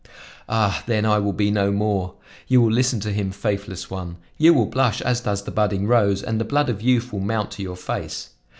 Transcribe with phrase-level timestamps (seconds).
[0.49, 0.81] Ah!
[0.87, 2.15] then I will be no more!
[2.47, 4.17] You will listen to him, faithless one!
[4.39, 7.51] You will blush as does the budding rose and the blood of youth will mount
[7.51, 8.29] to your face.